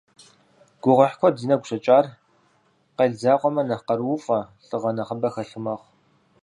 [0.81, 2.05] Гугъуехь куэд зи нэгу щӀэкӀар,
[2.97, 5.89] къел закъуэмэ, нэхъ къарууфӀэ, лӀыгъэ нэхъыбэ хэлъ мэхъу.